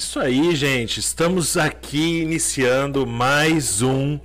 [0.00, 0.98] Isso aí, gente.
[0.98, 4.18] Estamos aqui iniciando mais um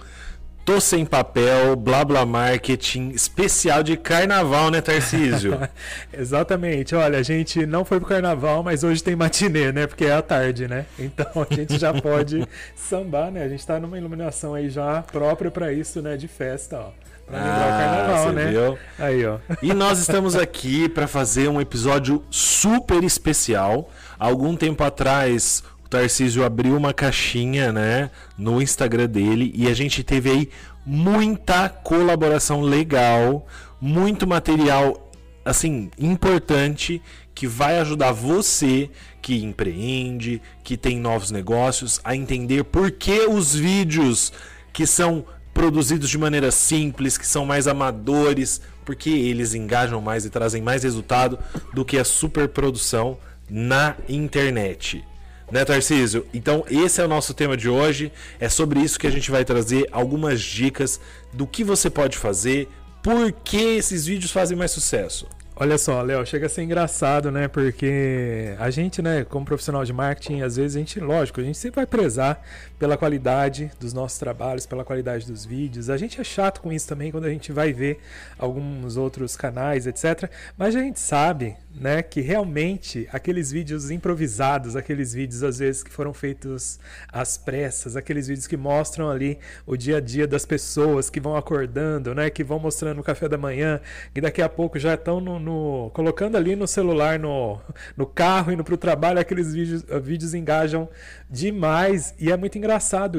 [0.63, 5.59] Tô Sem Papel, Blá Blá Marketing, especial de carnaval, né, Tarcísio?
[6.17, 6.95] Exatamente.
[6.95, 9.85] Olha, a gente não foi pro carnaval, mas hoje tem matinê, né?
[9.85, 10.85] Porque é à tarde, né?
[10.97, 13.43] Então a gente já pode sambar, né?
[13.43, 16.15] A gente tá numa iluminação aí já própria para isso, né?
[16.15, 17.05] De festa, ó.
[17.27, 18.45] Pra lembrar ah, o carnaval, né?
[18.45, 18.77] Viu?
[18.97, 19.39] Aí, ó.
[19.61, 23.91] E nós estamos aqui para fazer um episódio super especial.
[24.17, 30.03] Algum tempo atrás, o Tarcísio abriu uma caixinha, né, no Instagram dele e a gente
[30.03, 30.49] teve aí
[30.85, 33.47] muita colaboração legal,
[33.81, 35.01] muito material
[35.43, 37.01] assim importante
[37.35, 38.89] que vai ajudar você
[39.21, 44.31] que empreende, que tem novos negócios a entender por que os vídeos
[44.71, 50.29] que são produzidos de maneira simples, que são mais amadores, porque eles engajam mais e
[50.29, 51.39] trazem mais resultado
[51.73, 53.17] do que a superprodução
[53.49, 55.03] na internet.
[55.51, 56.25] Né, Tarcísio?
[56.33, 58.11] Então, esse é o nosso tema de hoje.
[58.39, 60.99] É sobre isso que a gente vai trazer algumas dicas
[61.31, 62.67] do que você pode fazer,
[63.03, 65.27] por que esses vídeos fazem mais sucesso.
[65.57, 67.47] Olha só, Léo, chega a ser engraçado, né?
[67.47, 71.57] Porque a gente, né, como profissional de marketing, às vezes a gente, lógico, a gente
[71.57, 72.43] sempre vai prezar
[72.77, 75.89] pela qualidade dos nossos trabalhos, pela qualidade dos vídeos.
[75.89, 77.99] A gente é chato com isso também quando a gente vai ver
[78.37, 80.29] alguns outros canais, etc.
[80.57, 85.91] Mas a gente sabe, né, que realmente aqueles vídeos improvisados, aqueles vídeos às vezes que
[85.91, 86.79] foram feitos
[87.11, 91.35] às pressas, aqueles vídeos que mostram ali o dia a dia das pessoas que vão
[91.35, 93.79] acordando, né, que vão mostrando o café da manhã,
[94.13, 97.59] e daqui a pouco já estão no, no, colocando ali no celular, no,
[97.95, 100.89] no carro, indo para o trabalho, aqueles vídeos, vídeos engajam
[101.29, 102.57] demais e é muito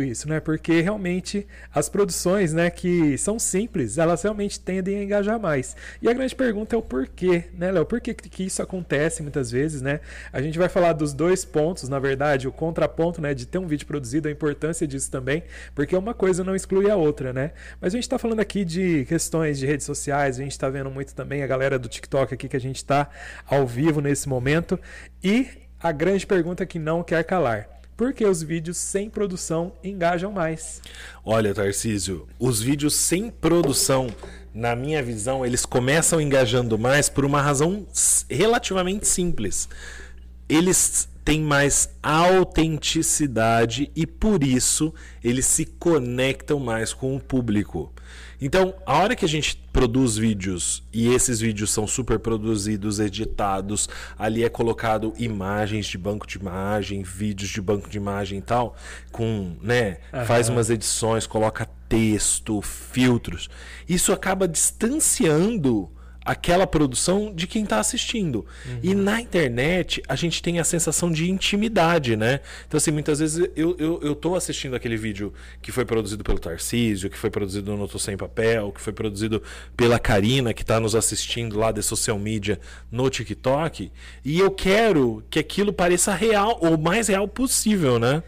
[0.02, 5.38] isso, né, porque realmente as produções, né, que são simples, elas realmente tendem a engajar
[5.38, 5.76] mais.
[6.00, 7.84] E a grande pergunta é o porquê, né, Léo?
[7.84, 10.00] Por que, que isso acontece muitas vezes, né?
[10.32, 13.66] A gente vai falar dos dois pontos, na verdade, o contraponto, né, de ter um
[13.66, 15.42] vídeo produzido, a importância disso também,
[15.74, 17.52] porque uma coisa não exclui a outra, né?
[17.80, 20.90] Mas a gente está falando aqui de questões de redes sociais, a gente está vendo
[20.90, 23.08] muito também a galera do TikTok aqui que a gente está
[23.46, 24.78] ao vivo nesse momento
[25.22, 25.48] e
[25.80, 30.82] a grande pergunta que não quer calar porque os vídeos sem produção engajam mais.
[31.24, 34.08] Olha, Tarcísio, os vídeos sem produção
[34.52, 37.86] na minha visão, eles começam engajando mais por uma razão
[38.28, 39.68] relativamente simples.
[40.48, 47.92] Eles têm mais autenticidade e por isso eles se conectam mais com o público.
[48.40, 53.88] Então, a hora que a gente produz vídeos e esses vídeos são super produzidos, editados,
[54.18, 58.76] ali é colocado imagens de banco de imagem, vídeos de banco de imagem e tal,
[59.10, 60.24] com, né, uhum.
[60.24, 63.48] faz umas edições, coloca texto, filtros.
[63.88, 65.90] Isso acaba distanciando
[66.26, 68.44] aquela produção de quem está assistindo.
[68.66, 68.78] Uhum.
[68.82, 72.40] E na internet a gente tem a sensação de intimidade, né?
[72.66, 75.32] Então, assim, muitas vezes eu, eu, eu tô assistindo aquele vídeo
[75.62, 79.40] que foi produzido pelo Tarcísio, que foi produzido no Tô Sem Papel, que foi produzido
[79.76, 82.58] pela Karina, que está nos assistindo lá de social media
[82.90, 83.92] no TikTok,
[84.24, 88.22] e eu quero que aquilo pareça real, ou mais real possível, né?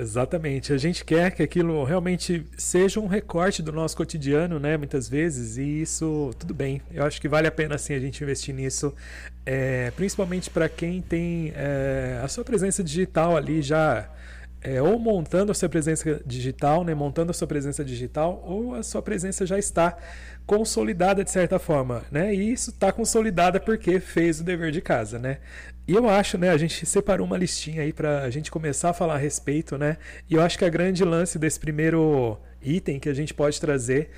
[0.00, 0.72] Exatamente.
[0.72, 4.74] A gente quer que aquilo realmente seja um recorte do nosso cotidiano, né?
[4.78, 6.80] Muitas vezes, e isso tudo bem.
[6.90, 8.94] Eu acho que vale a pena sim a gente investir nisso,
[9.44, 14.08] é, principalmente para quem tem é, a sua presença digital ali já.
[14.62, 18.82] É, ou montando a sua presença digital, né, montando a sua presença digital, ou a
[18.82, 19.96] sua presença já está
[20.46, 22.34] consolidada de certa forma, né?
[22.34, 25.38] E isso está consolidada porque fez o dever de casa, né?
[25.90, 28.92] E eu acho, né, a gente separou uma listinha aí para a gente começar a
[28.92, 29.96] falar a respeito, né?
[30.28, 34.10] E eu acho que a grande lance desse primeiro item que a gente pode trazer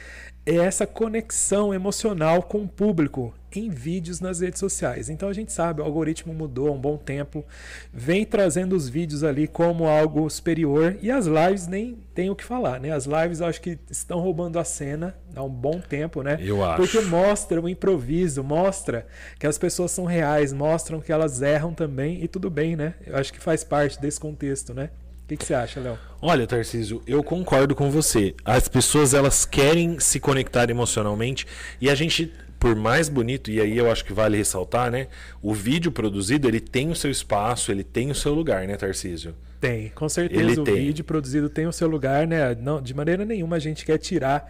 [0.45, 5.09] é essa conexão emocional com o público em vídeos nas redes sociais.
[5.09, 7.45] Então a gente sabe, o algoritmo mudou há um bom tempo,
[7.93, 12.45] vem trazendo os vídeos ali como algo superior e as lives nem tem o que
[12.45, 12.91] falar, né?
[12.91, 16.39] As lives acho que estão roubando a cena há um bom tempo, né?
[16.41, 16.77] Eu acho.
[16.77, 19.07] Porque mostra o improviso, mostra
[19.39, 22.95] que as pessoas são reais, mostram que elas erram também e tudo bem, né?
[23.07, 24.91] Eu acho que faz parte desse contexto, né?
[25.33, 25.99] O que, que você acha, Léo?
[26.21, 28.35] Olha, Tarcísio, eu concordo com você.
[28.45, 31.47] As pessoas elas querem se conectar emocionalmente
[31.81, 32.31] e a gente
[32.61, 35.09] por mais bonito, e aí eu acho que vale ressaltar, né?
[35.43, 39.35] O vídeo produzido, ele tem o seu espaço, ele tem o seu lugar, né, Tarcísio?
[39.61, 40.75] Tem, com certeza ele o tem.
[40.75, 42.55] vídeo produzido tem o seu lugar, né?
[42.55, 44.49] Não, de maneira nenhuma a gente quer tirar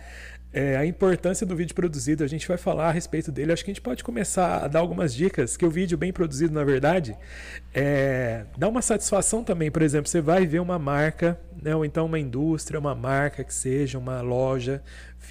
[0.52, 3.52] é, a importância do vídeo produzido, a gente vai falar a respeito dele.
[3.52, 6.52] Acho que a gente pode começar a dar algumas dicas, que o vídeo bem produzido,
[6.52, 7.16] na verdade,
[7.72, 9.70] é, dá uma satisfação também.
[9.70, 13.54] Por exemplo, você vai ver uma marca, né, ou então uma indústria, uma marca que
[13.54, 14.82] seja, uma loja,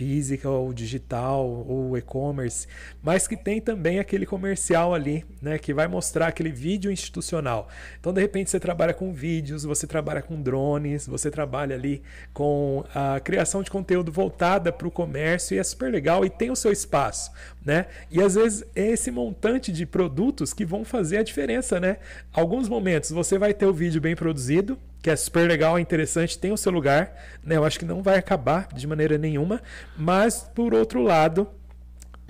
[0.02, 2.68] física ou digital ou e-commerce,
[3.04, 7.70] mas que tem também aquele comercial ali, né, que vai mostrar aquele vídeo institucional.
[8.00, 12.02] Então, de repente, você trabalha com vídeos, você trabalha com drones, você trabalha ali
[12.34, 16.50] com a criação de conteúdo voltada para o comércio e é super legal e tem
[16.50, 17.32] o seu espaço,
[17.64, 17.86] né?
[18.10, 21.98] E às vezes é esse montante de produtos que vão fazer a diferença, né?
[22.34, 26.38] Alguns momentos você vai ter o vídeo bem produzido, que é super legal, é interessante,
[26.38, 27.14] tem o seu lugar,
[27.44, 27.58] né?
[27.58, 29.62] Eu acho que não vai acabar de maneira nenhuma,
[29.98, 31.48] mas por outro lado,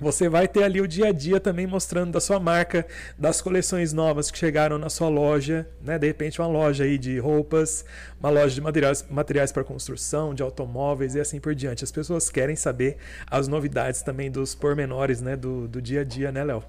[0.02, 2.84] você vai ter ali o dia a dia também mostrando da sua marca,
[3.16, 5.96] das coleções novas que chegaram na sua loja, né?
[5.96, 7.84] De repente uma loja aí de roupas,
[8.18, 11.84] uma loja de materiais, materiais para construção, de automóveis e assim por diante.
[11.84, 12.96] As pessoas querem saber
[13.30, 15.36] as novidades também dos pormenores, né?
[15.36, 16.64] Do, do dia a dia, né, Léo?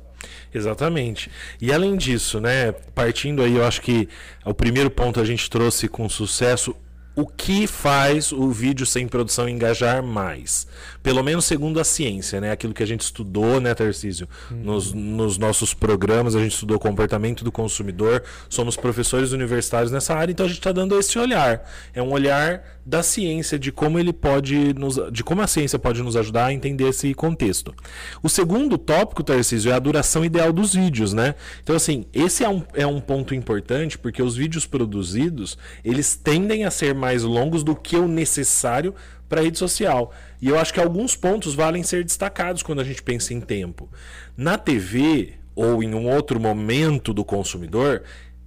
[0.53, 1.29] Exatamente.
[1.61, 4.07] E além disso, né, partindo aí, eu acho que
[4.45, 6.75] o primeiro ponto a gente trouxe com sucesso
[7.15, 10.65] o que faz o vídeo sem produção engajar mais?
[11.01, 12.51] Pelo menos segundo a ciência, né?
[12.51, 14.27] Aquilo que a gente estudou, né, Tarcísio?
[14.49, 14.57] Uhum.
[14.57, 20.15] Nos, nos, nossos programas, a gente estudou o comportamento do consumidor, somos professores universitários nessa
[20.15, 21.69] área, então a gente está dando esse olhar.
[21.93, 24.99] É um olhar da ciência, de como ele pode nos.
[25.11, 27.73] de como a ciência pode nos ajudar a entender esse contexto.
[28.21, 31.35] O segundo tópico, Tarcísio, é a duração ideal dos vídeos, né?
[31.61, 36.65] Então, assim, esse é um, é um ponto importante, porque os vídeos produzidos, eles tendem
[36.65, 38.95] a ser mais longos do que o necessário
[39.27, 40.13] para a rede social.
[40.41, 43.89] E eu acho que alguns pontos valem ser destacados quando a gente pensa em tempo.
[44.37, 48.03] Na TV ou em um outro momento do consumidor,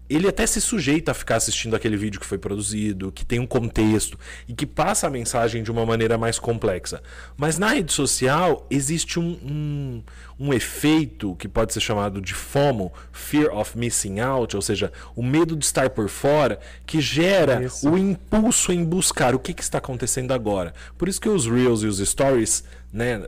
[0.08, 3.46] ele até se sujeita a ficar assistindo aquele vídeo que foi produzido, que tem um
[3.46, 4.18] contexto
[4.48, 7.02] e que passa a mensagem de uma maneira mais complexa.
[7.36, 10.02] Mas na rede social existe um, um,
[10.38, 15.22] um efeito que pode ser chamado de FOMO, Fear of Missing Out, ou seja, o
[15.22, 17.88] medo de estar por fora, que gera isso.
[17.88, 20.74] o impulso em buscar o que, que está acontecendo agora.
[20.98, 23.26] Por isso que os Reels e os Stories né?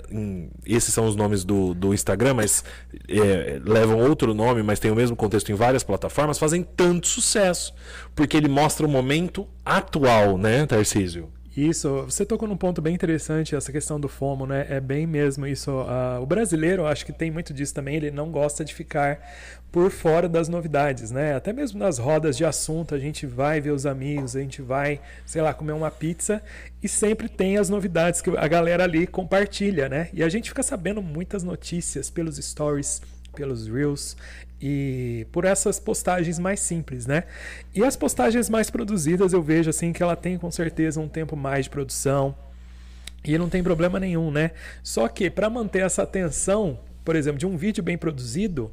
[0.64, 2.64] Esses são os nomes do, do Instagram, mas
[3.06, 7.74] é, levam outro nome, mas tem o mesmo contexto em várias plataformas, fazem tanto sucesso.
[8.14, 11.28] Porque ele mostra o momento atual, né, Tarcísio?
[11.58, 14.64] Isso, você tocou num ponto bem interessante, essa questão do FOMO, né?
[14.70, 15.72] É bem mesmo isso.
[15.72, 19.18] Uh, o brasileiro, acho que tem muito disso também, ele não gosta de ficar
[19.72, 21.34] por fora das novidades, né?
[21.34, 25.00] Até mesmo nas rodas de assunto, a gente vai ver os amigos, a gente vai,
[25.26, 26.40] sei lá, comer uma pizza
[26.80, 30.10] e sempre tem as novidades que a galera ali compartilha, né?
[30.12, 33.02] E a gente fica sabendo muitas notícias pelos stories,
[33.34, 34.16] pelos reels
[34.60, 37.24] e por essas postagens mais simples, né?
[37.74, 41.36] E as postagens mais produzidas eu vejo assim que ela tem com certeza um tempo
[41.36, 42.34] mais de produção
[43.24, 44.52] e não tem problema nenhum, né?
[44.82, 48.72] Só que para manter essa atenção, por exemplo, de um vídeo bem produzido,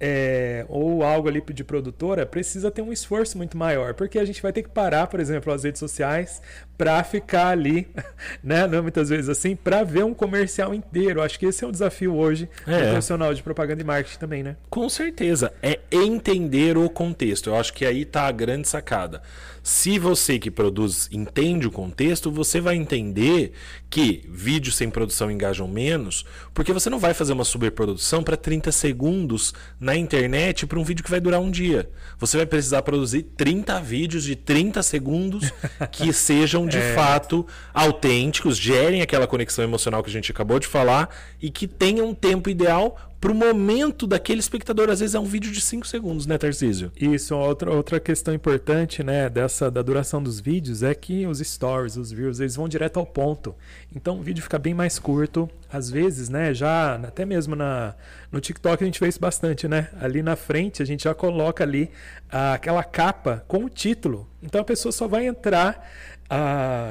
[0.00, 4.42] é, ou algo ali de produtora, precisa ter um esforço muito maior, porque a gente
[4.42, 6.42] vai ter que parar, por exemplo, as redes sociais
[6.76, 7.88] para ficar ali,
[8.42, 11.22] né, não muitas vezes assim, para ver um comercial inteiro.
[11.22, 12.80] Acho que esse é o desafio hoje é.
[12.80, 14.56] do profissional de propaganda e marketing também, né?
[14.68, 17.50] Com certeza, é entender o contexto.
[17.50, 19.22] Eu acho que aí tá a grande sacada.
[19.64, 23.52] Se você que produz entende o contexto, você vai entender
[23.88, 28.70] que vídeos sem produção engajam menos, porque você não vai fazer uma superprodução para 30
[28.70, 31.88] segundos na internet para um vídeo que vai durar um dia.
[32.18, 35.50] Você vai precisar produzir 30 vídeos de 30 segundos
[35.90, 36.94] que sejam de é.
[36.94, 41.08] fato autênticos, gerem aquela conexão emocional que a gente acabou de falar
[41.40, 44.90] e que tenham um tempo ideal para o momento daquele espectador.
[44.90, 46.92] Às vezes é um vídeo de 5 segundos, né, Tarcísio?
[46.94, 51.96] Isso, outra, outra questão importante, né, dessa da duração dos vídeos é que os stories,
[51.96, 53.54] os views, eles vão direto ao ponto.
[53.96, 55.48] Então o vídeo fica bem mais curto.
[55.72, 57.94] Às vezes, né, já até mesmo na,
[58.30, 59.88] no TikTok a gente vê isso bastante, né?
[59.98, 61.90] Ali na frente a gente já coloca ali
[62.30, 64.28] aquela capa com o título.
[64.42, 65.90] Então a pessoa só vai entrar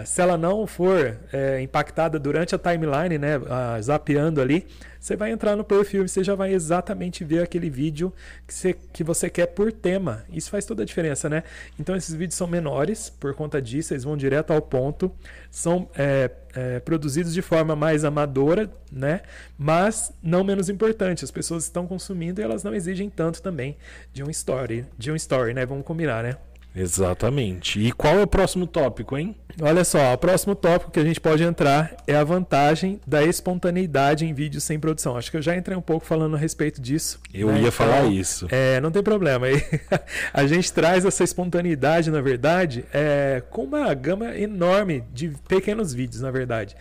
[0.05, 3.39] se ela não for é, impactada durante a timeline, né,
[3.81, 4.65] zapeando ali,
[5.03, 8.13] você vai entrar no perfil e você já vai exatamente ver aquele vídeo
[8.47, 10.23] que você, que você quer por tema.
[10.31, 11.43] Isso faz toda a diferença, né?
[11.77, 15.11] Então esses vídeos são menores por conta disso, eles vão direto ao ponto,
[15.51, 19.23] são é, é, produzidos de forma mais amadora, né?
[19.57, 21.25] Mas não menos importante.
[21.25, 23.75] As pessoas estão consumindo e elas não exigem tanto também
[24.13, 25.65] de um story, de um story, né?
[25.65, 26.37] Vamos combinar, né?
[26.75, 27.79] Exatamente.
[27.79, 29.35] E qual é o próximo tópico, hein?
[29.61, 34.25] Olha só, o próximo tópico que a gente pode entrar é a vantagem da espontaneidade
[34.25, 35.15] em vídeos sem produção.
[35.15, 37.19] Acho que eu já entrei um pouco falando a respeito disso.
[37.31, 37.55] Eu né?
[37.55, 38.47] ia então, falar isso.
[38.49, 39.45] É, não tem problema.
[40.33, 46.21] a gente traz essa espontaneidade, na verdade, é, com uma gama enorme de pequenos vídeos,
[46.21, 46.75] na verdade.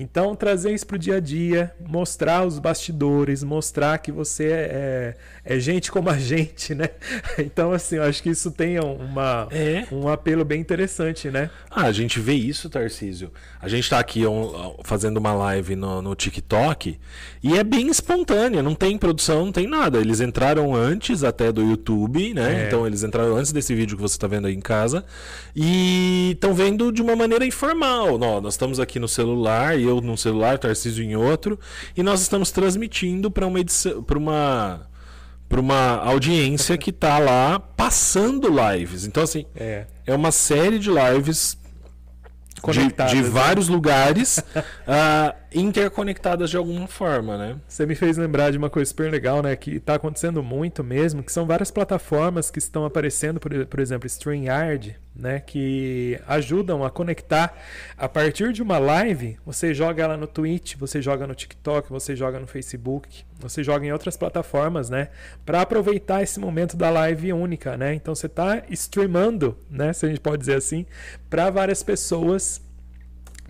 [0.00, 5.16] Então, trazer isso para o dia a dia, mostrar os bastidores, mostrar que você é,
[5.44, 6.88] é, é gente como a gente, né?
[7.38, 9.86] Então, assim, eu acho que isso tem uma É.
[9.90, 11.50] um apelo bem interessante, né?
[11.68, 13.32] Ah, a gente vê isso, Tarcísio.
[13.60, 14.22] A gente tá aqui
[14.84, 16.98] fazendo uma live no, no TikTok
[17.42, 19.98] e é bem espontânea, não tem produção, não tem nada.
[19.98, 22.62] Eles entraram antes até do YouTube, né?
[22.62, 22.66] É.
[22.66, 25.04] Então eles entraram antes desse vídeo que você tá vendo aí em casa
[25.56, 28.16] e estão vendo de uma maneira informal.
[28.16, 31.58] Nó, nós estamos aqui no celular, e eu num celular, Tarcísio em outro,
[31.96, 34.88] e nós estamos transmitindo para uma edição, para uma
[35.48, 39.06] para uma audiência que tá lá passando lives.
[39.06, 39.86] Então assim, É.
[40.06, 41.56] é uma série de lives
[42.66, 43.28] de, de né?
[43.30, 44.42] vários lugares
[44.86, 47.56] ah, interconectadas de alguma forma, né?
[47.66, 49.56] Você me fez lembrar de uma coisa super legal, né?
[49.56, 54.06] Que está acontecendo muito mesmo, que são várias plataformas que estão aparecendo, por, por exemplo,
[54.06, 55.40] StreamYard, né?
[55.40, 57.56] Que ajudam a conectar
[57.96, 59.38] a partir de uma live.
[59.46, 63.86] Você joga ela no Twitch, você joga no TikTok, você joga no Facebook, você joga
[63.86, 65.08] em outras plataformas, né?
[65.46, 67.94] Para aproveitar esse momento da live única, né?
[67.94, 69.94] Então você está streamando, né?
[69.94, 70.84] Se a gente pode dizer assim,
[71.30, 72.60] para várias pessoas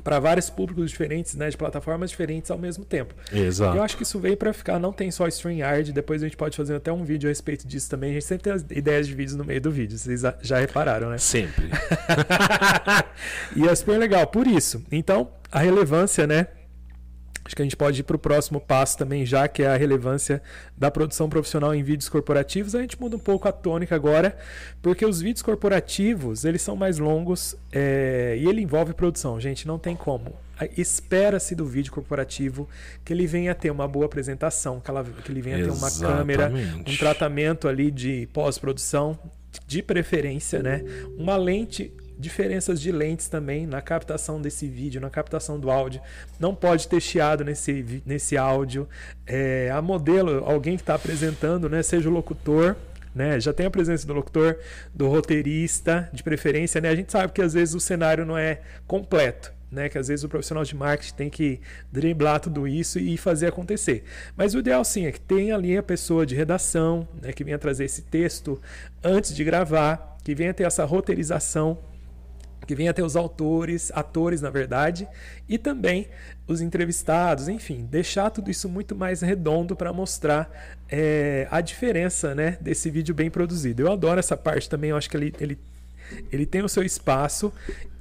[0.08, 3.12] para vários públicos diferentes, né, de plataformas diferentes ao mesmo tempo.
[3.30, 3.76] Exato.
[3.76, 6.56] Eu acho que isso veio para ficar, não tem só StreamYard, depois a gente pode
[6.56, 8.12] fazer até um vídeo a respeito disso também.
[8.12, 11.10] A gente sempre tem as ideias de vídeos no meio do vídeo, vocês já repararam,
[11.10, 11.18] né?
[11.18, 11.68] Sempre.
[13.54, 14.82] e é super legal por isso.
[14.90, 16.46] Então, a relevância, né?
[17.48, 19.76] Acho que a gente pode ir para o próximo passo também, já que é a
[19.78, 20.42] relevância
[20.76, 22.74] da produção profissional em vídeos corporativos.
[22.74, 24.36] A gente muda um pouco a tônica agora,
[24.82, 29.40] porque os vídeos corporativos eles são mais longos é, e ele envolve produção.
[29.40, 30.30] Gente, não tem como.
[30.76, 32.68] Espera-se do vídeo corporativo
[33.02, 35.70] que ele venha a ter uma boa apresentação, que, ela- que ele venha a ter
[35.70, 36.50] uma câmera,
[36.86, 39.18] um tratamento ali de pós-produção,
[39.66, 40.84] de preferência, né?
[41.16, 46.00] Uma lente, diferenças de lentes também na captação desse vídeo, na captação do áudio.
[46.38, 48.88] Não pode ter chiado nesse, nesse áudio.
[49.24, 51.82] É, a modelo, alguém que está apresentando, né?
[51.82, 52.74] Seja o locutor.
[53.14, 53.40] Né?
[53.40, 54.58] Já tem a presença do locutor,
[54.94, 56.88] do roteirista, de preferência, né?
[56.90, 59.88] A gente sabe que às vezes o cenário não é completo, né?
[59.88, 61.60] Que às vezes o profissional de marketing tem que
[61.90, 64.04] driblar tudo isso e fazer acontecer.
[64.36, 67.32] Mas o ideal sim é que tenha ali a pessoa de redação, né?
[67.32, 68.60] Que venha trazer esse texto
[69.02, 71.78] antes de gravar, que venha ter essa roteirização
[72.68, 75.08] que venha ter os autores, atores na verdade,
[75.48, 76.06] e também
[76.46, 82.58] os entrevistados, enfim, deixar tudo isso muito mais redondo para mostrar é, a diferença né,
[82.60, 83.80] desse vídeo bem produzido.
[83.80, 85.58] Eu adoro essa parte também, eu acho que ele, ele,
[86.30, 87.50] ele tem o seu espaço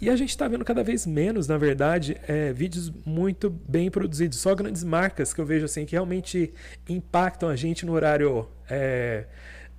[0.02, 4.38] e a gente está vendo cada vez menos, na verdade, é, vídeos muito bem produzidos,
[4.38, 6.54] só grandes marcas que eu vejo assim que realmente
[6.90, 8.46] impactam a gente no horário.
[8.70, 9.24] É,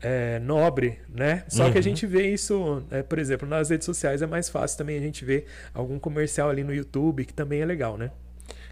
[0.00, 1.45] é, nobre, né?
[1.49, 4.78] Só que a gente vê isso, é, por exemplo, nas redes sociais é mais fácil
[4.78, 8.11] também a gente ver algum comercial ali no YouTube, que também é legal, né?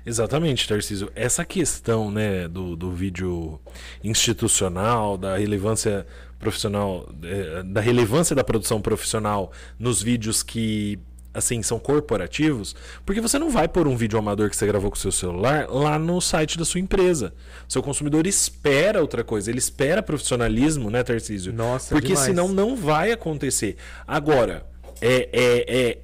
[0.05, 1.11] Exatamente, Tarcísio.
[1.17, 3.61] Essa questão né, do, do vídeo
[4.05, 6.07] institucional, da relevância
[6.39, 11.01] profissional, eh, da relevância da produção profissional nos vídeos que
[11.37, 12.75] assim são corporativos,
[13.05, 15.69] porque você não vai pôr um vídeo amador que você gravou com o seu celular
[15.69, 17.35] lá no site da sua empresa.
[17.69, 21.53] Seu consumidor espera outra coisa, ele espera profissionalismo, né, Tarcísio?
[21.53, 22.27] Nossa, porque demais.
[22.27, 23.77] senão não vai acontecer.
[24.07, 24.67] Agora,
[25.01, 25.99] é, é, é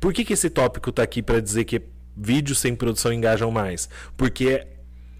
[0.00, 1.82] por que, que esse tópico está aqui para dizer que
[2.16, 3.88] vídeos sem produção engajam mais?
[4.16, 4.68] Porque é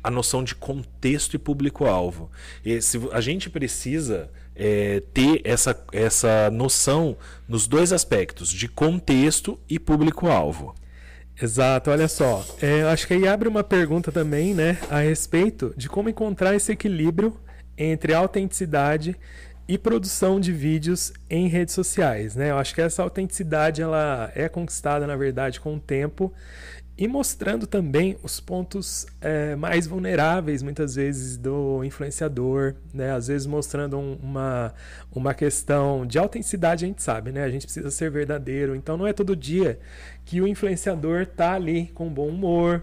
[0.02, 2.30] a noção de contexto e público-alvo.
[2.62, 7.16] E se A gente precisa é, ter essa, essa noção
[7.48, 10.74] nos dois aspectos, de contexto e público-alvo.
[11.40, 12.44] Exato, olha só.
[12.62, 16.70] É, acho que aí abre uma pergunta também, né, a respeito de como encontrar esse
[16.72, 17.36] equilíbrio
[17.76, 19.16] entre autenticidade
[19.66, 22.50] e produção de vídeos em redes sociais, né?
[22.50, 26.32] Eu acho que essa autenticidade ela é conquistada, na verdade, com o tempo
[26.96, 33.10] e mostrando também os pontos é, mais vulneráveis, muitas vezes, do influenciador, né?
[33.12, 34.72] Às vezes mostrando um- uma,
[35.12, 37.42] uma questão de autenticidade, a gente sabe, né?
[37.42, 39.78] A gente precisa ser verdadeiro, então não é todo dia
[40.24, 42.82] que o influenciador tá ali com bom humor,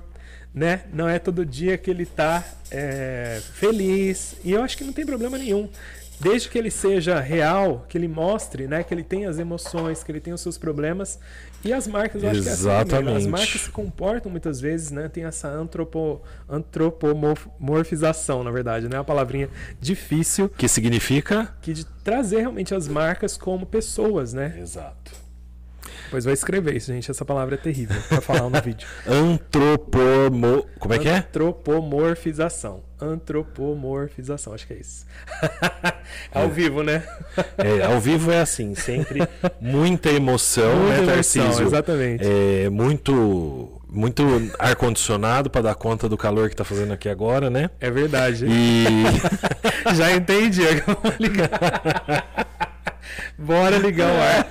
[0.54, 0.82] né?
[0.94, 5.06] Não é todo dia que ele tá é, feliz, e eu acho que não tem
[5.06, 5.70] problema nenhum.
[6.20, 10.12] Desde que ele seja real, que ele mostre, né, que ele tenha as emoções, que
[10.12, 11.18] ele tenha os seus problemas.
[11.64, 12.74] E as marcas, eu acho que é assim né?
[12.80, 13.28] As Exatamente.
[13.28, 15.08] marcas se comportam muitas vezes, né?
[15.08, 18.98] Tem essa antropo, antropomorfização, na verdade, né?
[18.98, 19.50] Uma palavrinha
[19.80, 21.54] difícil Que significa?
[21.62, 24.58] que de trazer realmente as marcas como pessoas, né?
[24.60, 25.12] Exato.
[26.10, 27.10] Pois vai escrever isso, gente.
[27.10, 28.88] Essa palavra é terrível pra falar no vídeo.
[29.08, 30.66] Antropomo...
[30.80, 31.18] Como é que é?
[31.18, 32.84] Antropomorfização.
[33.00, 35.06] Antropomorfização, acho que é isso.
[36.34, 37.04] Ao vivo, né?
[37.58, 39.28] É, ao vivo é assim, sempre
[39.60, 41.66] muita emoção, Muita né, emoção, Tarcísio?
[41.68, 42.24] exatamente.
[42.26, 44.24] É, muito muito
[44.58, 47.70] ar-condicionado para dar conta do calor que tá fazendo aqui agora, né?
[47.80, 48.46] É verdade.
[48.48, 48.86] E
[49.96, 50.66] Já entendi.
[50.66, 51.60] agora eu vou ligar.
[53.38, 54.48] Bora ligar o ar.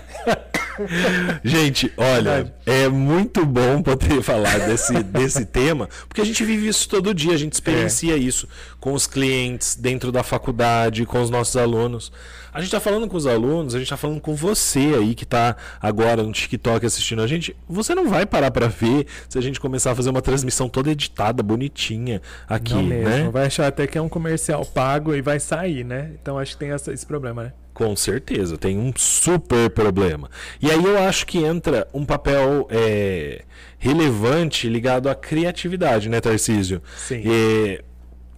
[1.44, 6.88] Gente, olha, é muito bom poder falar desse, desse tema, porque a gente vive isso
[6.88, 8.18] todo dia, a gente experiencia é.
[8.18, 8.48] isso
[8.78, 12.12] com os clientes, dentro da faculdade, com os nossos alunos.
[12.52, 15.22] A gente está falando com os alunos, a gente está falando com você aí que
[15.22, 17.54] está agora no TikTok assistindo a gente.
[17.68, 20.90] Você não vai parar para ver se a gente começar a fazer uma transmissão toda
[20.90, 23.08] editada, bonitinha aqui, não mesmo.
[23.08, 23.30] né?
[23.30, 26.10] Vai achar até que é um comercial pago e vai sair, né?
[26.20, 27.52] Então acho que tem essa, esse problema, né?
[27.72, 30.28] Com certeza, tem um super problema.
[30.60, 33.44] E aí eu acho que entra um papel é,
[33.78, 36.82] relevante ligado à criatividade, né, Tarcísio?
[36.96, 37.22] Sim.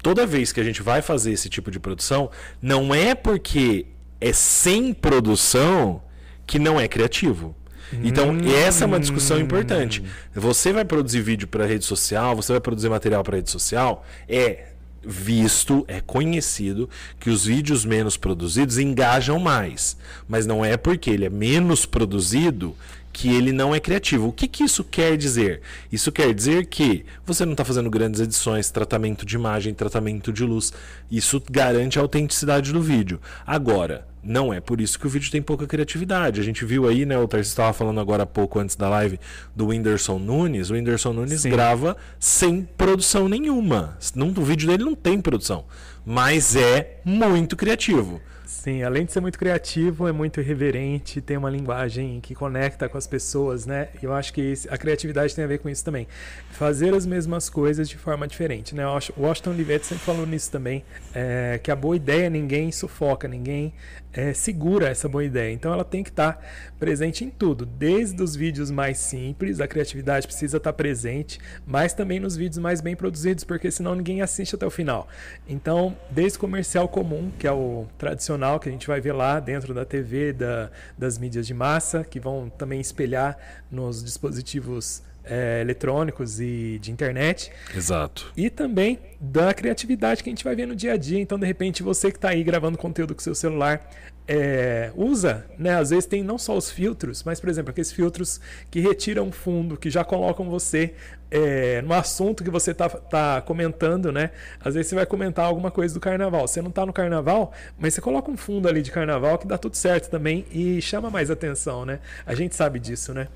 [0.03, 3.87] Toda vez que a gente vai fazer esse tipo de produção, não é porque
[4.21, 6.03] é sem produção
[6.47, 7.57] que não é criativo.
[8.03, 10.03] Então, hum, essa é uma discussão importante.
[10.35, 14.72] Você vai produzir vídeo para rede social, você vai produzir material para rede social, é
[15.05, 19.97] visto, é conhecido que os vídeos menos produzidos engajam mais.
[20.29, 22.77] Mas não é porque ele é menos produzido
[23.13, 24.29] que ele não é criativo.
[24.29, 25.61] O que, que isso quer dizer?
[25.91, 30.45] Isso quer dizer que você não está fazendo grandes edições, tratamento de imagem, tratamento de
[30.45, 30.73] luz.
[31.11, 33.21] Isso garante a autenticidade do vídeo.
[33.47, 36.41] Agora, não é por isso que o vídeo tem pouca criatividade.
[36.41, 37.19] A gente viu aí, né?
[37.19, 39.19] O Tarcísio estava falando agora há pouco antes da live
[39.55, 40.71] do Whindersson Nunes.
[40.71, 41.51] O Whindersson Nunes Sim.
[41.51, 43.99] grava sem produção nenhuma.
[44.15, 45.65] Não, o vídeo dele não tem produção.
[46.05, 48.21] Mas é muito criativo.
[48.53, 52.99] Sim, além de ser muito criativo, é muito irreverente, tem uma linguagem que conecta com
[52.99, 53.89] as pessoas, né?
[54.01, 56.07] Eu acho que a criatividade tem a ver com isso também.
[56.51, 58.87] Fazer as mesmas coisas de forma diferente, né?
[58.87, 63.73] O Washington Olivetti sempre falou nisso também, é, que a boa ideia ninguém sufoca, ninguém
[64.13, 65.53] é, segura essa boa ideia.
[65.53, 66.43] Então ela tem que estar tá
[66.79, 71.95] presente em tudo, desde os vídeos mais simples, a criatividade precisa estar tá presente, mas
[71.95, 75.09] também nos vídeos mais bem produzidos, porque senão ninguém assiste até o final.
[75.49, 79.41] Então, desde o comercial comum, que é o tradicional que a gente vai ver lá
[79.41, 83.37] dentro da TV, da, das mídias de massa, que vão também espelhar
[83.71, 87.51] nos dispositivos é, eletrônicos e de internet.
[87.75, 88.33] Exato.
[88.37, 91.21] E também da criatividade que a gente vai ver no dia a dia.
[91.21, 93.89] Então, de repente, você que está aí gravando conteúdo com seu celular,
[94.27, 95.77] é, usa, né?
[95.77, 99.77] Às vezes tem não só os filtros, mas, por exemplo, aqueles filtros que retiram fundo,
[99.77, 100.95] que já colocam você
[101.33, 104.31] é, no assunto que você tá, tá comentando, né?
[104.63, 106.47] Às vezes você vai comentar alguma coisa do carnaval.
[106.47, 109.57] Você não tá no carnaval, mas você coloca um fundo ali de carnaval que dá
[109.57, 112.01] tudo certo também e chama mais atenção, né?
[112.27, 113.29] A gente sabe disso, né?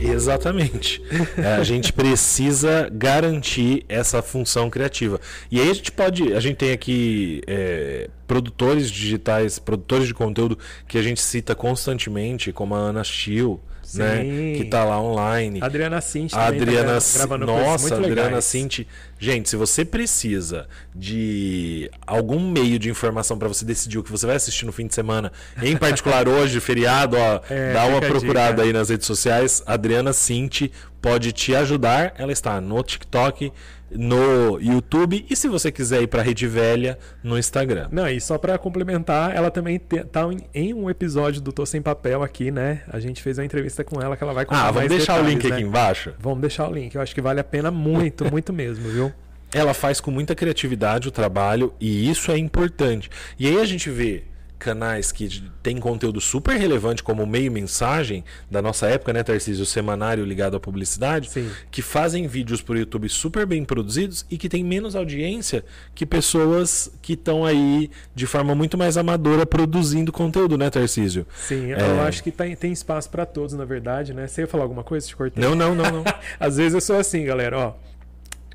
[0.00, 1.02] Exatamente.
[1.38, 5.20] É, a gente precisa garantir essa função criativa.
[5.50, 6.32] E aí a gente pode.
[6.32, 12.52] A gente tem aqui é, produtores digitais, produtores de conteúdo que a gente cita constantemente,
[12.52, 13.60] como a Ana Schill
[13.94, 14.24] né?
[14.56, 15.60] Que tá lá online.
[15.62, 18.86] Adriana Cinti Adriana tá gravando Nossa, Adriana Cinti.
[19.18, 24.26] Gente, se você precisa de algum meio de informação para você decidir o que você
[24.26, 28.62] vai assistir no fim de semana, em particular hoje, feriado, ó, é, dá uma procurada
[28.62, 29.62] aí nas redes sociais.
[29.66, 32.14] Adriana Cinti pode te ajudar.
[32.16, 33.52] Ela está no TikTok,
[33.90, 37.88] no YouTube e se você quiser ir para Rede Velha no Instagram.
[37.90, 40.22] Não, e só para complementar, ela também tá
[40.54, 42.82] em um episódio do Tô Sem Papel aqui, né?
[42.88, 45.26] A gente fez uma entrevista com ela que ela vai contar Ah, vamos deixar detalhes,
[45.26, 45.56] o link né?
[45.56, 46.14] aqui embaixo?
[46.18, 49.07] Vamos deixar o link, eu acho que vale a pena muito, muito mesmo, viu?
[49.52, 53.10] Ela faz com muita criatividade o trabalho e isso é importante.
[53.38, 54.24] E aí a gente vê
[54.58, 59.62] canais que têm conteúdo super relevante como meio mensagem da nossa época, né, Tarcísio?
[59.62, 61.48] O semanário ligado à publicidade, Sim.
[61.70, 66.04] que fazem vídeos para o YouTube super bem produzidos e que tem menos audiência que
[66.04, 71.26] pessoas que estão aí de forma muito mais amadora produzindo conteúdo, né, Tarcísio?
[71.36, 71.80] Sim, é...
[71.80, 74.26] eu acho que tem, tem espaço para todos, na verdade, né?
[74.26, 75.06] Você ia falar alguma coisa?
[75.06, 75.42] Te cortei.
[75.42, 76.04] Não, não, não, não.
[76.38, 77.88] Às vezes eu sou assim, galera, ó.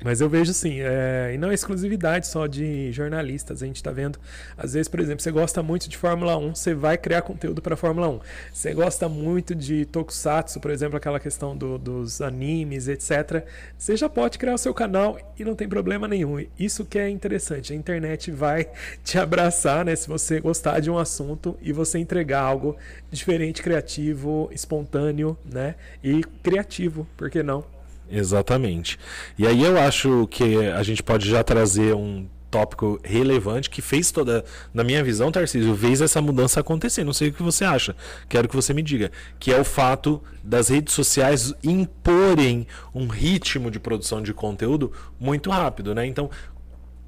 [0.02, 3.62] Mas eu vejo sim, é, e não é exclusividade só de jornalistas.
[3.62, 4.18] A gente está vendo,
[4.56, 7.76] às vezes, por exemplo, você gosta muito de Fórmula 1, você vai criar conteúdo para
[7.76, 8.20] Fórmula 1.
[8.52, 13.46] Você gosta muito de Tokusatsu, por exemplo, aquela questão do, dos animes, etc.
[13.78, 16.44] Você já pode criar o seu canal e não tem problema nenhum.
[16.58, 17.72] Isso que é interessante.
[17.72, 18.68] A internet vai
[19.04, 19.94] te abraçar, né?
[19.94, 22.76] Se você gostar de um assunto e você entregar algo
[23.10, 25.76] diferente, criativo, espontâneo, né?
[26.02, 27.73] E criativo, por que não?
[28.10, 28.98] Exatamente.
[29.38, 34.12] E aí eu acho que a gente pode já trazer um tópico relevante que fez
[34.12, 37.02] toda, na minha visão, Tarcísio, fez essa mudança acontecer.
[37.02, 37.96] Não sei o que você acha,
[38.28, 39.10] quero que você me diga.
[39.40, 42.64] Que é o fato das redes sociais imporem
[42.94, 46.06] um ritmo de produção de conteúdo muito rápido, né?
[46.06, 46.30] Então,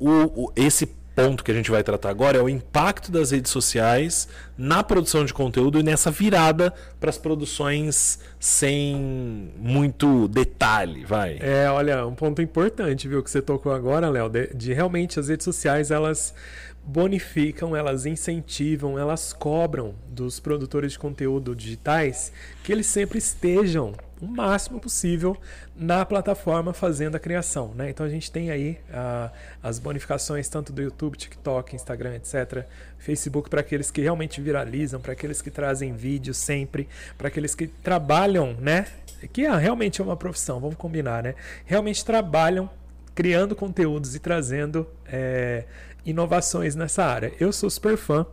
[0.00, 3.50] o, o esse ponto que a gente vai tratar agora é o impacto das redes
[3.50, 11.38] sociais na produção de conteúdo e nessa virada para as produções sem muito detalhe, vai.
[11.40, 15.28] É, olha, um ponto importante, viu, que você tocou agora, Léo, de, de realmente as
[15.28, 16.34] redes sociais, elas
[16.84, 22.30] bonificam, elas incentivam, elas cobram dos produtores de conteúdo digitais
[22.62, 25.36] que eles sempre estejam o máximo possível
[25.74, 27.72] na plataforma fazendo a criação.
[27.74, 27.90] Né?
[27.90, 29.30] Então a gente tem aí uh,
[29.62, 32.64] as bonificações tanto do YouTube, TikTok, Instagram, etc.
[32.98, 37.66] Facebook para aqueles que realmente viralizam, para aqueles que trazem vídeo sempre, para aqueles que
[37.66, 38.86] trabalham, né?
[39.32, 41.34] Que ah, realmente é uma profissão, vamos combinar, né?
[41.64, 42.70] Realmente trabalham
[43.14, 45.64] criando conteúdos e trazendo é,
[46.04, 47.32] inovações nessa área.
[47.40, 48.26] Eu sou super fã,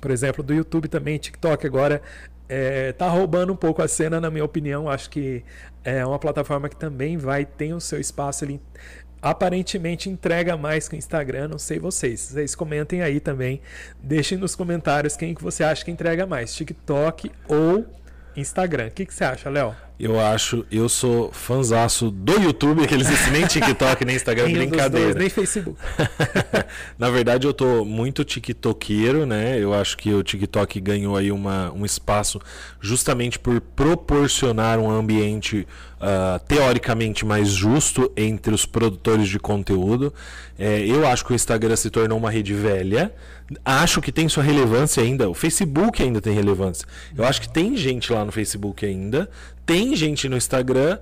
[0.00, 2.00] por exemplo, do YouTube também, TikTok agora
[2.48, 4.88] é, tá roubando um pouco a cena, na minha opinião.
[4.88, 5.44] Acho que
[5.84, 8.44] é uma plataforma que também vai ter o seu espaço.
[8.44, 8.60] Ele
[9.20, 11.48] aparentemente entrega mais que o Instagram.
[11.48, 12.20] Não sei vocês.
[12.20, 13.60] Vocês comentem aí também.
[14.02, 17.86] Deixem nos comentários quem que você acha que entrega mais, TikTok ou
[18.36, 18.88] Instagram.
[18.88, 19.85] O que, que você acha, Léo?
[19.98, 25.06] Eu acho, eu sou fanzaço do YouTube, que eles nem TikTok, nem Instagram, brincadeira.
[25.06, 25.78] Dois, nem Facebook.
[26.98, 29.58] Na verdade, eu tô muito tiktokeiro, né?
[29.58, 32.38] Eu acho que o TikTok ganhou aí uma, um espaço
[32.78, 40.12] justamente por proporcionar um ambiente uh, teoricamente mais justo entre os produtores de conteúdo.
[40.58, 43.12] É, eu acho que o Instagram se tornou uma rede velha.
[43.64, 45.28] Acho que tem sua relevância ainda.
[45.28, 46.86] O Facebook ainda tem relevância.
[47.16, 49.30] Eu acho que tem gente lá no Facebook ainda.
[49.64, 50.98] Tem gente no Instagram,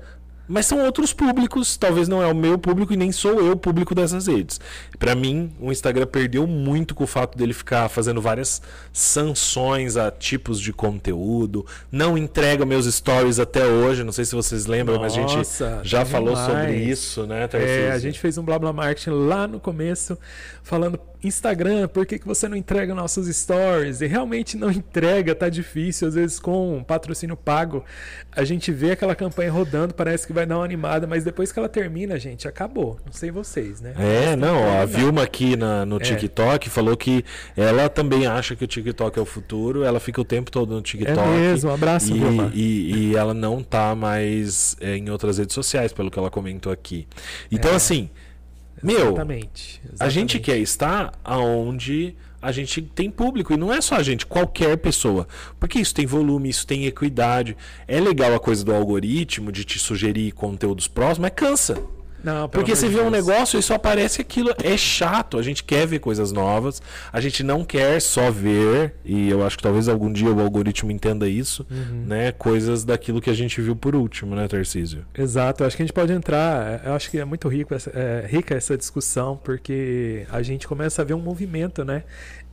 [0.47, 3.95] mas são outros públicos, talvez não é o meu público e nem sou eu público
[3.95, 4.61] dessas redes.
[5.05, 10.11] Para mim, o Instagram perdeu muito com o fato dele ficar fazendo várias sanções a
[10.11, 15.21] tipos de conteúdo, não entrega meus stories até hoje, não sei se vocês lembram, Nossa,
[15.21, 17.83] mas a gente já falou sobre isso, né, Tarcísio?
[17.83, 20.17] É, a gente fez um blá blá marketing lá no começo,
[20.63, 24.01] falando Instagram, por que, que você não entrega nossos stories?
[24.01, 27.85] E realmente não entrega, tá difícil, às vezes com um patrocínio pago,
[28.33, 31.59] a gente vê aquela campanha rodando, parece que vai dar uma animada, mas depois que
[31.59, 32.99] ela termina, gente, acabou.
[33.05, 33.95] Não sei vocês, né?
[33.99, 36.01] É, não, a Vilma aqui na, no é.
[36.01, 37.25] TikTok falou que
[37.57, 40.83] ela também acha que o TikTok é o futuro, ela fica o tempo todo no
[40.83, 41.19] TikTok.
[41.19, 42.51] É mesmo, um abraço, e, Vilma.
[42.55, 46.73] E, e ela não tá mais é, em outras redes sociais, pelo que ela comentou
[46.73, 47.07] aqui.
[47.51, 47.75] Então, é.
[47.77, 48.11] assim,
[48.83, 50.03] meu, exatamente, exatamente.
[50.03, 54.27] a gente quer estar aonde a gente tem público e não é só a gente,
[54.27, 55.27] qualquer pessoa.
[55.59, 57.57] Porque isso tem volume, isso tem equidade.
[57.89, 61.83] É legal a coisa do algoritmo de te sugerir conteúdos próximos, mas cansa.
[62.25, 64.55] Não, Porque você vê um negócio e só aparece aquilo.
[64.63, 65.39] É chato.
[65.39, 66.81] A gente quer ver coisas novas.
[67.13, 70.91] A gente não quer só ver, e eu acho que talvez algum dia o algoritmo
[70.91, 72.05] entenda isso, uhum.
[72.07, 72.33] né?
[72.33, 75.05] Coisas daquilo que a gente viu por último, né, Tarcísio?
[75.15, 75.63] Exato.
[75.63, 76.83] Eu acho que a gente pode entrar.
[76.83, 81.03] Eu acho que é muito rico essa, é, rica essa discussão, porque a gente começa
[81.03, 82.05] a ver um movimento, né?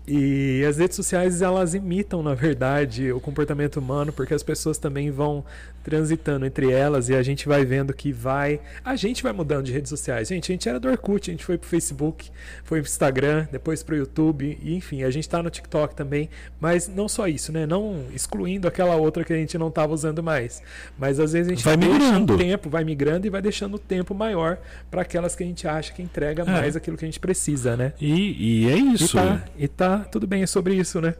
[0.08, 5.12] E as redes sociais elas imitam, na verdade, o comportamento humano, porque as pessoas também
[5.12, 5.44] vão
[5.84, 8.60] transitando entre elas e a gente vai vendo que vai.
[8.84, 10.28] A gente vai mudando de redes sociais.
[10.28, 12.30] Gente, a gente era do Orkut, a gente foi pro Facebook,
[12.64, 16.30] foi pro Instagram, depois pro YouTube, e enfim, a gente tá no TikTok também.
[16.60, 17.66] Mas não só isso, né?
[17.66, 20.62] Não excluindo aquela outra que a gente não tava usando mais.
[20.98, 22.34] Mas às vezes a gente vai migrando.
[22.34, 24.58] o tempo, vai migrando e vai deixando o tempo maior
[24.90, 26.46] para aquelas que a gente acha que entrega é.
[26.46, 27.94] mais aquilo que a gente precisa, né?
[28.00, 29.18] E, e é isso.
[29.18, 31.16] E tá, e tá tudo bem, é sobre isso, né?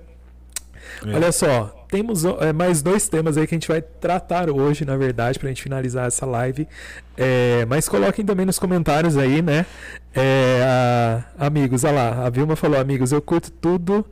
[1.06, 1.16] É.
[1.16, 4.98] Olha só, temos é, mais dois temas aí que a gente vai tratar hoje, na
[4.98, 6.68] verdade, para a gente finalizar essa live.
[7.18, 9.66] É, mas coloquem também nos comentários aí, né?
[10.14, 14.06] É, a, amigos, olha lá, a Vilma falou, amigos, eu curto tudo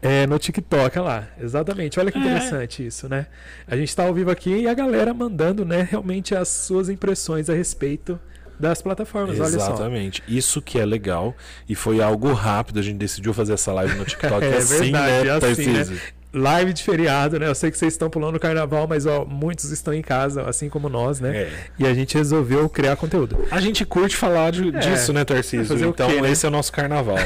[0.00, 2.00] é, no TikTok, olha lá, exatamente.
[2.00, 2.20] Olha que é.
[2.20, 3.26] interessante isso, né?
[3.66, 7.48] A gente está ao vivo aqui e a galera mandando, né, realmente as suas impressões
[7.48, 8.18] a respeito
[8.62, 10.22] das plataformas, Exatamente.
[10.28, 11.34] Isso que é legal.
[11.68, 12.78] E foi algo rápido.
[12.78, 16.00] A gente decidiu fazer essa live no TikTok é assim, verdade, né, assim, né?
[16.32, 17.46] Live de feriado, né?
[17.46, 20.68] Eu sei que vocês estão pulando o carnaval, mas ó, muitos estão em casa, assim
[20.68, 21.36] como nós, né?
[21.36, 21.52] É.
[21.78, 23.38] E a gente resolveu criar conteúdo.
[23.50, 24.78] A gente curte falar de, é.
[24.78, 25.76] disso, né, Tarcísio?
[25.88, 26.30] Então, quê, né?
[26.30, 27.16] esse é o nosso carnaval.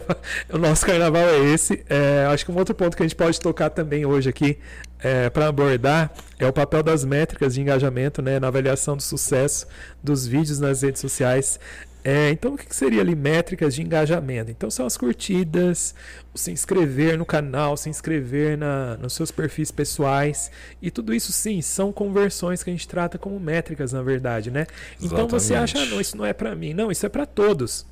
[0.50, 1.84] o nosso carnaval é esse.
[1.88, 4.58] É, acho que um outro ponto que a gente pode tocar também hoje aqui
[5.00, 9.66] é, para abordar é o papel das métricas de engajamento né, na avaliação do sucesso
[10.02, 11.60] dos vídeos nas redes sociais.
[12.08, 14.48] É, então, o que seria ali métricas de engajamento?
[14.48, 15.92] Então, são as curtidas,
[16.32, 20.48] o se inscrever no canal, se inscrever na, nos seus perfis pessoais.
[20.80, 24.68] E tudo isso, sim, são conversões que a gente trata como métricas, na verdade, né?
[25.02, 26.72] Então, você acha, ah, não, isso não é para mim.
[26.72, 27.84] Não, isso é para todos.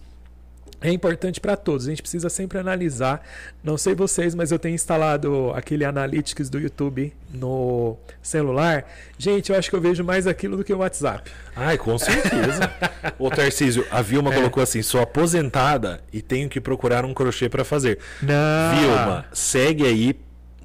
[0.84, 1.86] É importante para todos.
[1.86, 3.26] A gente precisa sempre analisar.
[3.62, 8.84] Não sei vocês, mas eu tenho instalado aquele Analytics do YouTube no celular.
[9.16, 11.30] Gente, eu acho que eu vejo mais aquilo do que o WhatsApp.
[11.56, 12.70] Ai, com certeza.
[13.18, 14.36] Ô Tarcísio, a Vilma é.
[14.36, 17.98] colocou assim: sou aposentada e tenho que procurar um crochê para fazer.
[18.20, 18.78] Não.
[18.78, 20.14] Vilma, segue aí,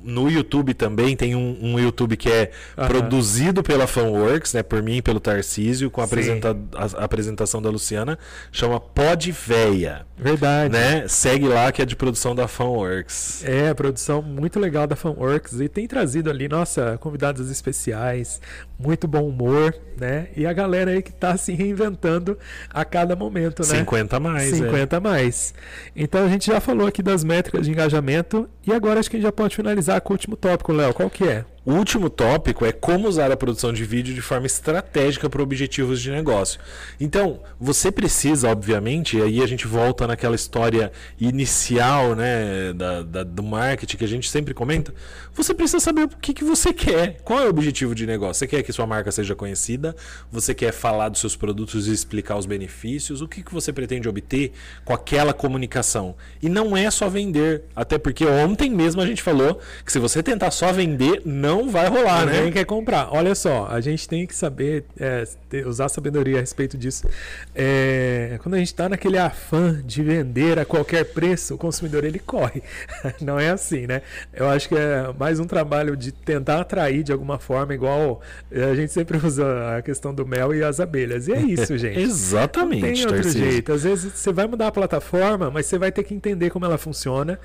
[0.03, 2.87] no YouTube também tem um, um YouTube que é uhum.
[2.87, 7.61] produzido pela Funworks, né, por mim e pelo Tarcísio, com a, apresenta a, a apresentação
[7.61, 8.17] da Luciana,
[8.51, 10.05] chama Pod Véia.
[10.17, 10.73] Verdade.
[10.73, 11.07] Né?
[11.07, 13.43] Segue lá que é de produção da Funworks.
[13.45, 18.41] É, produção muito legal da Funworks e tem trazido ali, nossa, convidados especiais,
[18.77, 20.27] muito bom humor, né?
[20.35, 22.37] E a galera aí que está se reinventando
[22.69, 23.79] a cada momento, né?
[23.79, 24.99] 50 mais, 50 é.
[24.99, 25.53] mais.
[25.95, 29.19] Então a gente já falou aqui das métricas de engajamento e agora acho que a
[29.19, 30.93] gente já pode finalizar com o último tópico, Léo.
[30.93, 31.45] Qual que é?
[31.65, 36.01] O último tópico é como usar a produção de vídeo de forma estratégica para objetivos
[36.01, 36.59] de negócio.
[36.99, 43.23] Então, você precisa, obviamente, e aí a gente volta naquela história inicial né, da, da,
[43.23, 44.93] do marketing que a gente sempre comenta.
[45.33, 47.19] Você precisa saber o que, que você quer.
[47.23, 48.39] Qual é o objetivo de negócio?
[48.39, 49.95] Você quer que sua marca seja conhecida?
[50.31, 53.21] Você quer falar dos seus produtos e explicar os benefícios?
[53.21, 54.53] O que, que você pretende obter
[54.85, 56.15] com aquela comunicação?
[56.41, 57.63] E não é só vender.
[57.75, 61.69] Até porque ontem mesmo a gente falou que se você tentar só vender, não não
[61.69, 62.37] vai rolar, Ninguém né?
[62.37, 63.09] Ninguém quer comprar.
[63.11, 67.07] Olha só, a gente tem que saber é, ter, usar sabedoria a respeito disso.
[67.55, 72.19] É, quando a gente está naquele afã de vender a qualquer preço, o consumidor ele
[72.19, 72.61] corre.
[73.21, 74.01] Não é assim, né?
[74.33, 78.63] Eu acho que é mais um trabalho de tentar atrair de alguma forma, igual é,
[78.65, 81.27] a gente sempre usa a questão do mel e as abelhas.
[81.27, 81.99] E é isso, gente.
[81.99, 82.81] Exatamente.
[82.81, 83.73] Não tem outro jeito.
[83.73, 86.77] Às vezes você vai mudar a plataforma, mas você vai ter que entender como ela
[86.77, 87.39] funciona.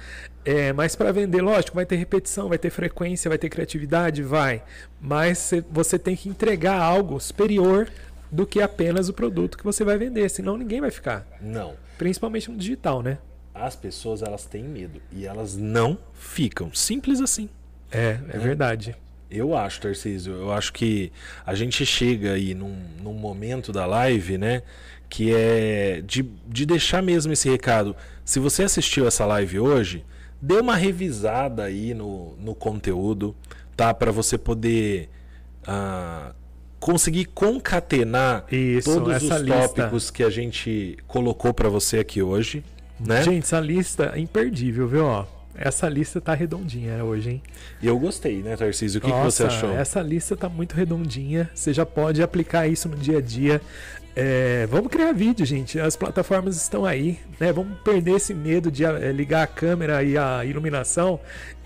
[0.44, 3.84] É, mas para vender, lógico, vai ter repetição, vai ter frequência, vai ter criatividade,
[4.22, 4.62] vai.
[5.00, 7.88] Mas você tem que entregar algo superior
[8.30, 11.26] do que apenas o produto que você vai vender, senão ninguém vai ficar.
[11.40, 11.74] Não.
[11.96, 13.18] Principalmente no digital, né?
[13.54, 16.74] As pessoas elas têm medo e elas não ficam.
[16.74, 17.48] Simples assim.
[17.92, 18.38] É, é, é.
[18.38, 18.96] verdade.
[19.30, 21.12] Eu acho, Tarcísio, eu acho que
[21.46, 24.62] a gente chega aí num, num momento da live, né?
[25.08, 27.94] Que é de, de deixar mesmo esse recado.
[28.24, 30.04] Se você assistiu essa live hoje,
[30.42, 33.34] dê uma revisada aí no, no conteúdo,
[33.76, 33.92] tá?
[33.92, 35.08] Para você poder
[35.66, 36.34] uh,
[36.78, 39.44] conseguir concatenar Isso, todos os lista.
[39.44, 42.64] tópicos que a gente colocou para você aqui hoje.
[43.00, 43.22] Né?
[43.22, 45.04] Gente, essa lista é imperdível, viu?
[45.04, 47.42] Ó, essa lista tá redondinha hoje, hein?
[47.80, 48.98] E eu gostei, né, Tarcísio?
[48.98, 49.70] O que, Nossa, que você achou?
[49.72, 51.48] Essa lista tá muito redondinha.
[51.54, 53.60] Você já pode aplicar isso no dia a dia.
[54.16, 55.78] É, vamos criar vídeo, gente.
[55.78, 57.52] As plataformas estão aí, né?
[57.52, 61.18] Vamos perder esse medo de é, ligar a câmera e a iluminação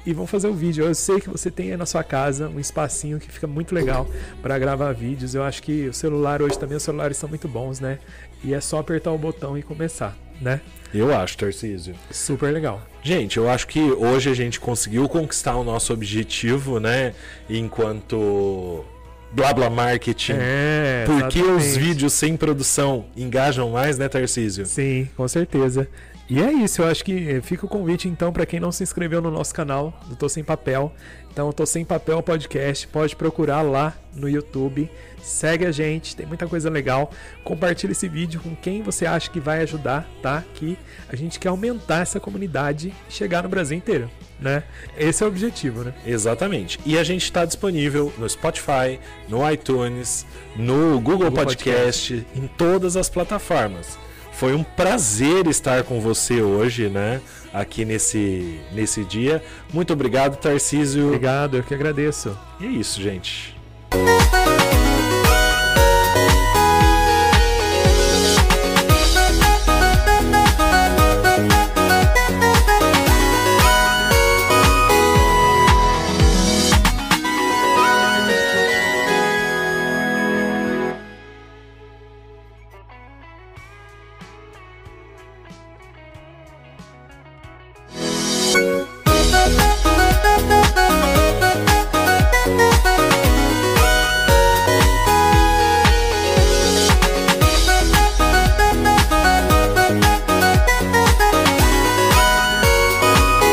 [0.08, 0.86] e vamos fazer o vídeo.
[0.86, 4.08] Eu sei que você tem aí na sua casa um espacinho que fica muito legal
[4.40, 5.34] para gravar vídeos.
[5.34, 7.98] Eu acho que o celular hoje também os celulares são muito bons, né?
[8.42, 10.62] E é só apertar o botão e começar, né?
[10.94, 11.94] Eu acho, Tarcísio.
[12.10, 12.80] Super legal.
[13.02, 17.12] Gente, eu acho que hoje a gente conseguiu conquistar o nosso objetivo, né?
[17.50, 18.82] Enquanto
[19.30, 20.36] blá blá marketing.
[20.38, 24.64] É, Porque os vídeos sem produção engajam mais, né, Tarcísio?
[24.64, 25.86] Sim, com certeza.
[26.30, 29.22] E é isso, eu acho que fica o convite então para quem não se inscreveu
[29.22, 30.92] no nosso canal do Tô Sem Papel.
[31.32, 34.90] Então, Tô Sem Papel Podcast, pode procurar lá no YouTube.
[35.22, 37.10] Segue a gente, tem muita coisa legal.
[37.42, 40.44] Compartilha esse vídeo com quem você acha que vai ajudar, tá?
[40.54, 40.76] Que
[41.08, 44.10] a gente quer aumentar essa comunidade e chegar no Brasil inteiro
[44.40, 44.62] né?
[44.96, 45.92] Esse é o objetivo, né?
[46.06, 46.78] Exatamente.
[46.86, 50.24] E a gente está disponível no Spotify, no iTunes,
[50.56, 53.98] no Google, Google Podcast, Podcast, em todas as plataformas.
[54.38, 57.20] Foi um prazer estar com você hoje, né?
[57.52, 59.42] Aqui nesse, nesse dia.
[59.74, 61.06] Muito obrigado, Tarcísio.
[61.06, 62.38] Obrigado, eu que agradeço.
[62.60, 63.57] E é isso, gente.